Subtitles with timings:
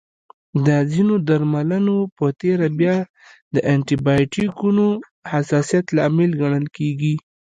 [0.65, 2.95] د ځینو درملنو په تېره بیا
[3.53, 4.85] د انټي بایوټیکونو
[5.31, 7.15] حساسیت لامل ګڼل کېږي.